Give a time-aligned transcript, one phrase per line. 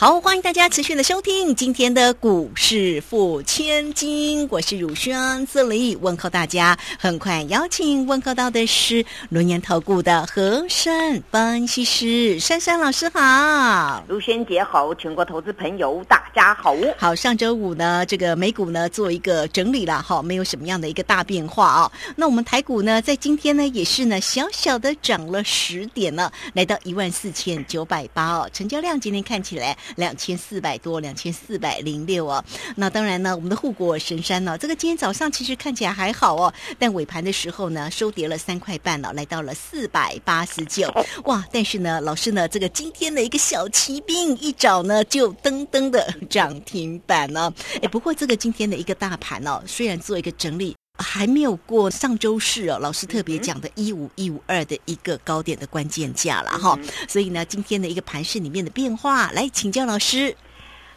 [0.00, 6.78] 好，欢迎大家持续的收听今天的股市付千金，我是汝轩，这里问候大家。
[7.00, 16.76] 很快邀请问候到的是轮研投顾的和山分析师珊珊老师，好，汝轩姐好，全国投资朋友大家好。
[16.96, 21.92] 好，上周五呢，这个美股呢做一个整理了，哈，没有什么样的一个大变化啊。
[22.14, 29.76] 那我们台股呢，在今天呢也是呢小小的涨了十点呢，来到一万四千九百八哦，成交量今天看起来。
[29.96, 32.44] 两千四百多，两千四百零六哦。
[32.76, 40.92] 那当然呢，我们的护国神山呢，这个今天早上其实看起来还好哦，但尾盘的时候呢，收跌了三块半了，来到了四百八十九。
[41.24, 41.44] 哇！
[41.52, 47.52] 但是呢，老师呢，这个今天的一个小骑兵一早呢，就噔噔的涨停板呢。
[47.82, 50.74] 哎，不过这个今天的一个大盘哦，虽然做一个整理。
[50.98, 56.76] 还没有过上周四哦，老师特别讲的一五一五二的一个高点的关键价了哈，
[57.08, 60.36] 所以呢，今天的一个盘市里面的变化，来请教老师。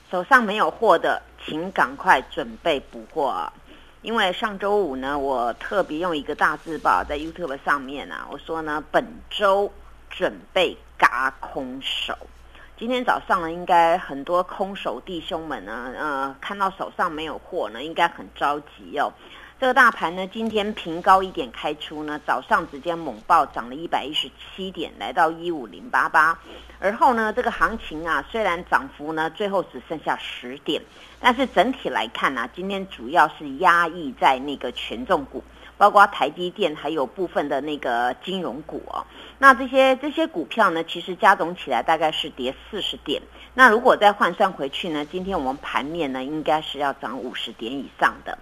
[0.10, 3.50] 手上没有货的，请赶快准备补货，
[4.02, 9.72] 因为上周五呢，我特别用一个大字报在 YouTube 上面啊，我说呢，本周
[10.10, 12.18] 准备嘎空手。
[12.78, 19.14] 今天早上呢，应该很多空手弟兄们呢，呃，看到手上没有货呢，应该很着急哦。
[19.62, 26.40] 这个大盘呢，今天平高一点开出呢，早上直接猛爆涨了一百一十七点，来到一五零八八。
[26.80, 30.82] 而后呢，这个行情啊，虽然涨幅呢最后只剩下十点，
[31.20, 35.44] 但是整体来看呢，今天主要是压抑在那个权重股，
[35.78, 39.06] 包括台积电，还有部分的那个金融股哦。
[39.38, 43.22] 那这些这些股票呢，其实加总起来大概是跌四十点。
[43.54, 48.36] 那如果再换算回去呢，今天我们盘面呢，应该是要涨五十点以上的。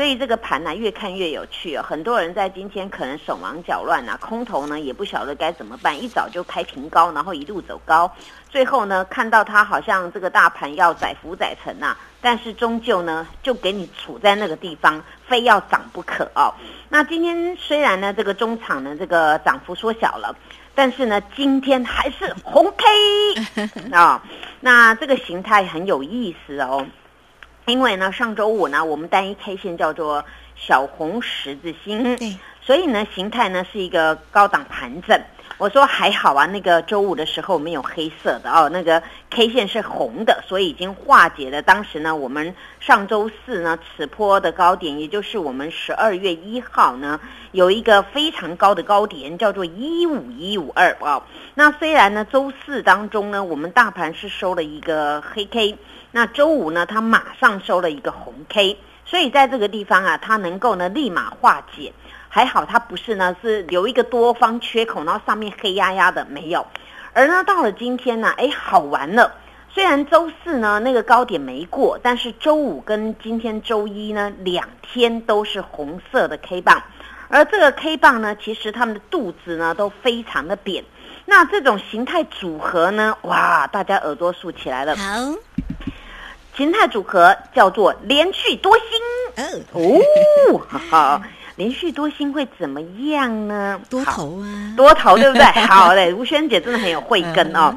[0.00, 1.84] 所以这个盘呢，越看越有趣哦。
[1.86, 8.10] 很多人在今天可能手忙脚乱啊，空头呢也不晓得该怎么办，一早就开平高，然后一路走高，
[8.48, 16.54] 最后呢看到它好像这个大盘要载浮载沉呐，但是终究呢就给你处在那个地方，非要涨不可哦。
[16.88, 20.34] 那今天虽然呢这个中场呢这个涨幅缩小了，
[20.74, 24.22] 但是呢今天还是红 K 啊，
[24.60, 26.86] 那这个形态很有意思哦。
[27.66, 30.24] 因为呢，上周五呢，我们单一 K 线叫做
[30.56, 35.20] 小红十字星，对，所以呢，形态呢是一个高档盘整。
[35.58, 47.20] 我说还好啊，那个周五的时候没有黑色的哦，那个 K 线是红的，所以已经化解了当时呢，我们上周四呢此波的高点，也就是我们十二月一号呢
[47.52, 51.22] 有一个非常高的高点，叫做一五一五二啊。
[51.54, 55.76] 那虽然呢，周四当中呢，我们大盘是收了一个黑 K。
[56.12, 61.92] 那周五呢，它马上收了一个红 K，所以在这个地方啊，它能够呢立马化解。
[62.32, 66.64] 还好它不是呢是留一个多方缺口，然后上面黑压压的没有。
[67.12, 69.34] 而呢到了今天呢，哎好玩了。
[69.72, 76.82] 虽然周四呢那个高点没过，但是周五跟今天周一呢两天都是红色的 K 棒，
[77.28, 80.84] 而这个 K 棒呢，其实他们的肚子呢都非常的扁。
[81.24, 84.96] 那这种形态组合呢，哇，大家耳朵竖起来了。
[84.96, 85.34] 好。
[86.60, 91.22] 形态组合叫做连续多星哦，好，
[91.56, 93.80] 连续多星会怎么样呢？
[93.88, 95.42] 多头啊，多头对不对？
[95.64, 97.74] 好嘞，吴萱姐真的很有慧根哦。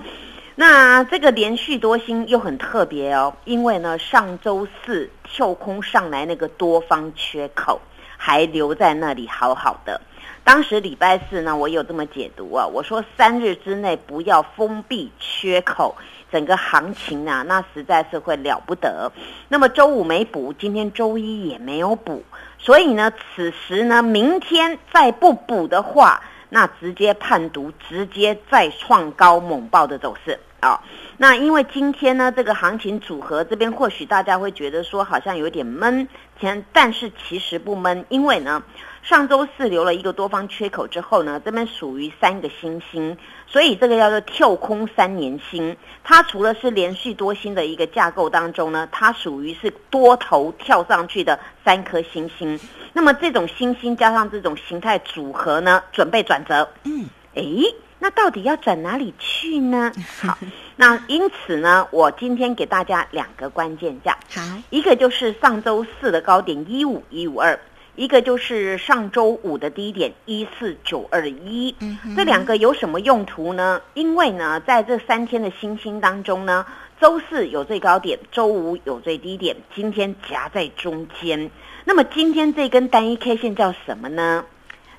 [0.56, 7.80] 那这个连续多星又很特别哦，因为呢，上周四跳空上来那个多方缺口
[8.18, 10.02] 还留在那里好好的。
[10.44, 15.96] 当时礼拜四呢，我有这么解读啊，我说三日之内不要封闭缺口。
[16.34, 19.12] 整个行情啊，那实在是会了不得。
[19.50, 22.24] 那么周五没补，今天周一也没有补，
[22.58, 30.82] 所以呢，此时呢，明天再不补的话，那直接判读，直接再创高猛爆的走势啊。
[31.18, 36.08] 那因为今天呢，这个行情组合这边或许大家会觉得说好像有点闷，
[36.40, 38.64] 前但是其实不闷，因为呢。
[39.04, 43.18] 上周四留了一个多方缺口之后呢，这边属于三个星星，
[43.48, 45.76] 所以这个叫做跳空三年星。
[46.06, 52.58] 它除了是连续多星的一个架构当中呢，它属于是多头跳上去的三颗星星。
[52.94, 56.70] 那么这种星星加上这种形态组合呢，准备转折。
[56.86, 59.90] 嗯，诶，那到底要转哪里去呢？
[60.20, 60.38] 好，
[60.76, 64.18] 那因此呢，我今天给大家两个关键价。
[64.30, 64.42] 好，
[64.72, 67.58] 一个就是上周四的高点一五一五二。
[67.96, 71.74] 一个就是上周五的低点一四九二一，
[72.18, 73.80] 这两个有什么用途呢？
[73.94, 76.66] 因为呢，在这三天的星星当中呢，
[77.00, 81.50] 周四有最高点，周五有最低点，今天夹在中间。
[81.86, 84.44] 那么今天这根单一 K 线叫什么呢？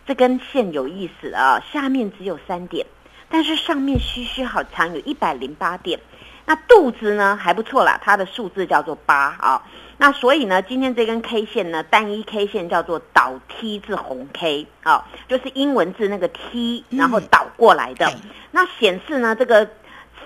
[0.06, 2.86] 这根线有意思啊，下面只有三点，
[3.28, 5.98] 但是上面虚虚好长，有一百零八点。
[6.46, 9.62] 那肚子呢还不错啦，它的数字叫做八啊。
[9.96, 18.06] 那所以呢，今天这根 K 线呢，单一 K 线叫做倒 T 字红 K 啊，就是英文字那个 T，然后倒过来的。
[18.06, 18.14] 对
[18.50, 19.66] 那显示呢，这个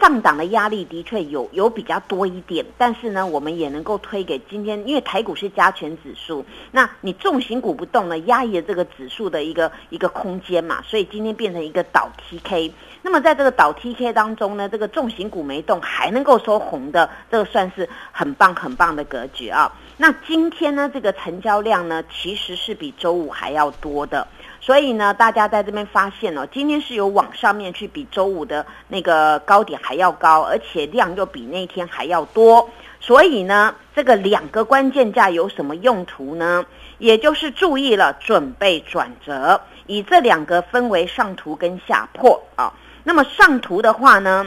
[0.00, 12.72] 上档的压力的确有有比较多一点，但是呢，我们也能够推给今天，因为台股是加权指数，那你重型股不动呢，压抑了这个指数的一个一个空间嘛，所以今天变成一个倒 TK。
[13.02, 19.72] 那么在这个倒 TK 当中呢，这个重型股没动，还能够收红的，这个算是很棒很棒的格局啊。
[19.96, 24.26] 那今天呢，这个成交量呢，其实是比周五还要多的。
[24.60, 32.69] 所以呢，大家在这边发现哦，今天是有往上面去比周五的那个高点还要高，而且量又比那天还要多。
[33.00, 36.66] 所以呢，这个两个关键价有什么用途呢？
[36.99, 42.72] 也就是注意了，准备转折，以这两个分为上图跟下破啊。
[43.04, 44.44] 那么上图的话呢，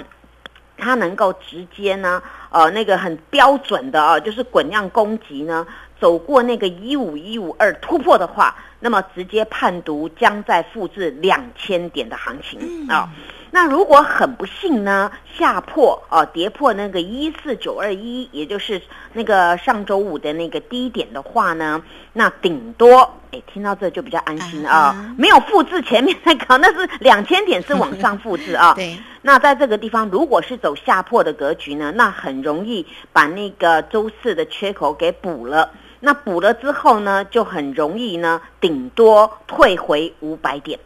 [0.77, 5.65] 它能够直接呢，呃，那个很标准的啊，就是滚量攻击呢，
[5.97, 13.09] 走过那个一五一五二突破的话，那么直接判读将在复制两千点的行情啊。
[13.53, 18.81] 那如果很不幸呢，下破哦、跌破那个一四九二一，也就是
[19.11, 21.81] 那个上周五的那个低点的话呢，
[22.13, 28.73] 那顶多哎，听到这就比较安心啊、没有复制前面那个，那是两千点是往上复制啊。
[28.79, 35.69] 对，那在这个地方，如果是走下破的格局呢，那很容易把那个周四的缺口给补了。
[36.03, 40.79] 那补了之后呢，就很容易呢，顶多退回五百点。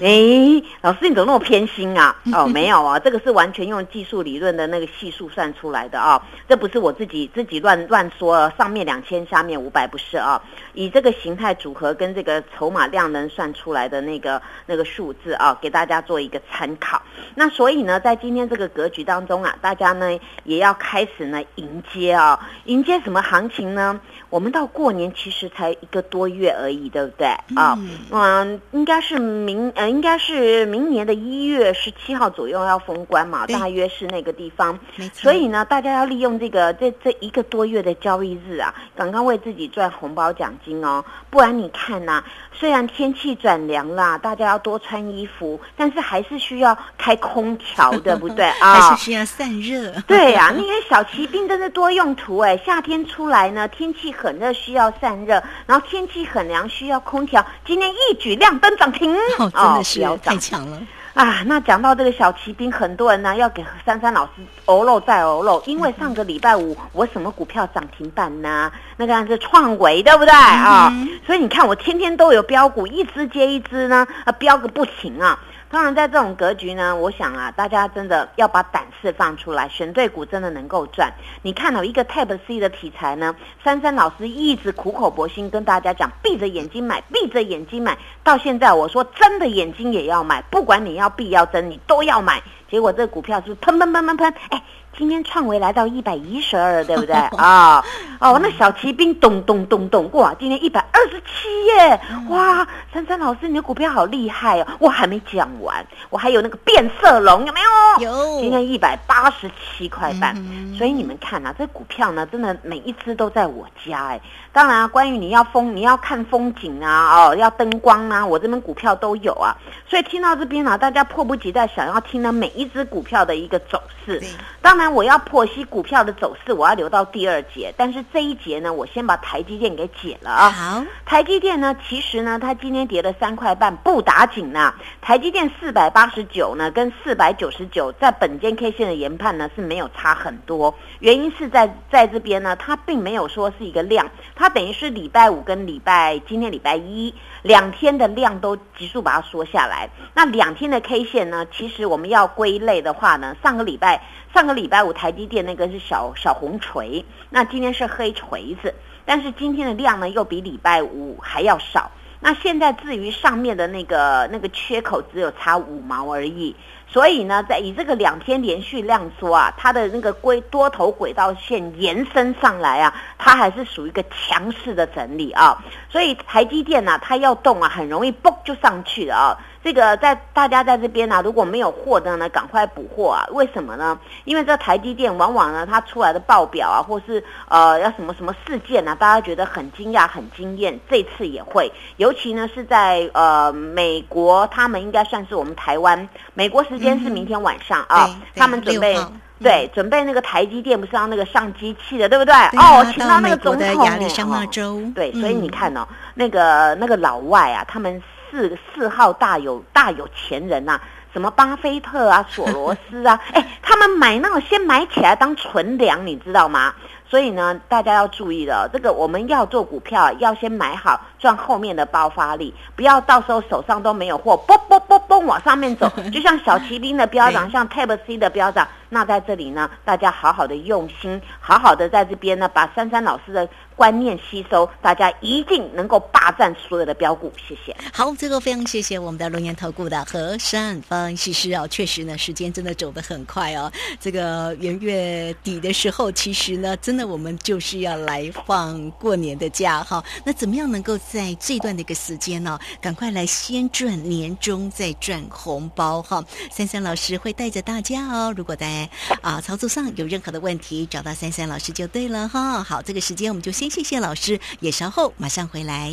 [0.00, 2.16] 诶，老师你怎么那么偏心啊？
[2.32, 10.42] 哦，没有啊，这个是完全用技术理论的那个系数算出来的啊，这不是我自己自己乱乱说啊，上面两千，下面五百不是啊，
[10.72, 17.02] 以这个形态组合跟这个筹码量能算出来的那个那个数字啊，给大家做一个参考。
[17.34, 24.00] 那所以呢，在今天这个格局当中啊，大家呢也要开始呢迎接啊，迎接什么行情呢？
[24.30, 27.76] 我们到过年其实才一个多月而已，对不对啊？
[27.78, 29.18] 嗯嗯，应该是
[29.50, 34.78] 明呃，应该是明年的一月十七号左右要封关嘛，大约是那个地方。
[35.12, 41.04] 所以呢，大家要利用这个这这一个多月的交易日啊，刚刚为自己赚红包奖金哦。
[41.30, 48.74] 不然你看呐、虽然天气转凉啦，大家要多穿衣服，但是还是需要开空调，对不对 啊？
[48.74, 49.90] 还是需要散热。
[50.06, 52.56] 对呀、 那些小骑兵真的多用途哎。
[52.58, 57.44] 夏天出来呢，天气很热，需要散热；然后天气很凉，需要空调。
[57.66, 60.78] 今天一举亮灯涨停，哦， 真的是太强了。
[61.12, 61.42] 啊！
[61.44, 64.30] 那讲到这个小骑兵，很多人呢要给珊珊老师
[64.66, 68.70] 欧漏再欧漏，因为上个礼拜五我什么股票涨停板呢？
[68.96, 70.88] 那个是创维，对不对啊？
[70.92, 75.38] 嗯所以你看我天天都有标股，一只接一只呢，啊，标个不停啊！
[75.72, 81.12] 当然，在这种格局呢，我想啊，大家真的要把胆识放出来，选对股真的能够赚。
[81.42, 87.96] 你看到一个 Type C 的题材呢，珊珊老师一直苦口婆心跟大家讲，闭着眼睛买，闭着眼睛买。
[88.24, 92.42] 到现在我说睁着眼睛也要买，不管你要闭要睁，你都要买。
[92.68, 94.34] 结果这个股票是不是喷喷喷喷喷？
[94.50, 94.62] 哎，
[94.96, 97.78] 今天创维来到一百一十二，对不对 啊？
[97.78, 97.84] 哦，
[98.20, 102.00] 那小骑兵咚咚咚咚，哇，今天一百二十七耶！
[102.28, 104.66] 哇，珊珊老师，你的股票好厉害哦！
[104.78, 107.60] 我还没讲完，我还有那个变色龙，有没
[107.98, 108.10] 有？
[108.10, 110.34] 有今天一百八十七块半。
[110.36, 114.20] 嗯所以你们看啊，这股票呢，真的每一只都在我家哎。
[114.52, 119.54] 当然啊，关于你要风，你要看风景啊，哦，要灯光啊，我这边股票都有啊。
[119.86, 124.28] 所以听到这边呢、大家迫不及待想要听呢每一只股票的一个走势对。
[124.62, 127.74] 当然，我要剖析股票的走势，我要留到第二节。
[127.76, 130.50] 但是这一节呢，我先把台积电给解了啊。
[130.50, 134.74] 好，台积电呢，其实呢，它今天跌了三块半，不打紧呐。
[135.00, 149.88] 台积电四百八十九呢，跟四百九十九在本间 K 线的研判呢是没有差很多，原因是在在这边呢，它并没有说是一个量，它等于是礼拜五跟礼拜今天礼拜一两天的量都急速把它缩下来。
[150.14, 158.74] 那两天的 K 线呢，其实我们要归类的话呢，上个礼拜上个礼拜五台积电那个是小小红锤，那今天是黑锤子。
[159.04, 161.90] 但是今天的量呢，又比礼拜五还要少。
[162.20, 166.54] 那现在至于上面的那个那个缺口只有差五毛而已。
[166.92, 175.62] 所以呢，在以这个两天连续量缩啊，它的那个龟多头轨道线延伸上来啊，它还是属于一个强势的整理啊。
[175.88, 179.38] 所以台积电呢，它要动啊，很容易嘣就上去了啊。
[179.62, 183.26] 这个在大家在这边呢，如果没有货的呢，赶快补货啊！
[183.30, 184.00] 为什么呢？
[184.24, 190.80] 因为这台积电往往呢，它出来的报表啊，或是呃要什么什么事件呢，大家觉得很惊讶、很惊艳。
[190.88, 196.08] 这次也会，尤其呢是在呃美国，他们应该算是我们台湾。
[196.32, 198.98] 美国时间是明天晚上啊，他们准备
[199.40, 202.34] 对准备那个台积电不是要那个上机器的，对不对？
[202.58, 204.82] 哦，请到那个总统亚利桑那州。
[204.94, 208.02] 对，所以你看哦，那个那个老外啊，他们。
[208.32, 210.80] 四四号大有大有钱人呐，
[211.12, 216.72] 什么巴菲特啊、索罗斯啊， 哎，他们买那个先买起来当存粮，你知道吗？
[217.10, 228.68] 所以呢，大家要注意了，这个我们要做股票，要先买好，赚后面的爆发力，不要到时候手上都没有货，嘣嘣嘣嘣往上面走， 就像小骑兵的标涨，像 Tab C 的标涨。
[228.92, 237.32] 那在这里呢，大家好好的用心，好好的在这边呢，把珊珊老师的观念吸收，大家一定能够霸占所有的标股。
[237.36, 237.74] 谢谢。
[237.92, 243.70] 好，最后非常谢谢我们的龙岩投顾的何山方西施哦，确实呢，时间真的走得很快哦。
[244.00, 250.04] 这个元月底的时候，其实呢，真的那我们就是要来放过年的假哈。
[250.22, 256.22] 那怎么样能够在这段的一个时间呢，赶快来先赚年终，再赚红包哈？
[256.54, 258.86] 珊珊老师会带着大家哦，如果在。
[259.22, 262.62] 啊，操作上有任何的问题，找到三三老师就对了哈。
[262.62, 265.90] 好，这个时间我们就先谢谢老师，也稍后马上回来。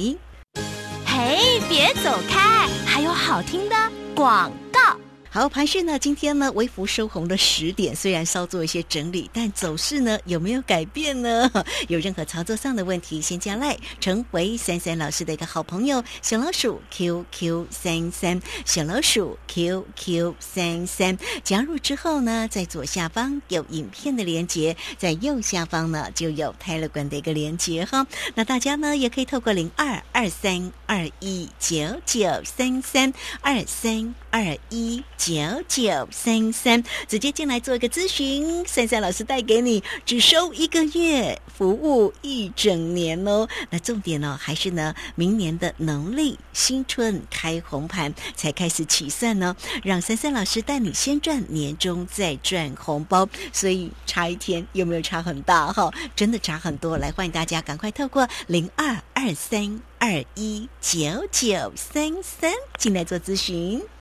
[1.06, 3.76] 嘿，别走开，还有好听的
[4.14, 4.52] 广。
[5.38, 6.00] 好，盘讯呢？
[6.00, 11.48] 今天呢，微幅收红了十点，虽然稍做一些整理，但走势呢有没有改变呢？
[11.90, 28.08] 有任何操作上的问题，先加赖，成为三三老师的一个好朋友，小老鼠 QQ 三三，小老鼠 QQ 三三，加入之后呢，在左下方有影片的连接，在右下方呢就有泰勒管的一个连接哈。
[28.34, 35.04] 那大家呢也可以透过零二二三二一九九三三二三二一。
[35.28, 43.46] 九九三三，直接进来做一个咨询，三三老师带给你，只收一个月，服务一整年哦。
[43.70, 49.54] 那重点呢，还是呢，明年的农历新春开红盘才开始起算呢，
[49.84, 53.28] 让三三老师带你先赚年终，再赚红包。
[53.52, 55.94] 所以差一天有没有差很大哈？
[56.16, 56.98] 真的差很多。
[56.98, 63.84] 来，欢迎大家赶快透过零二二三二一九九三三进来做咨询。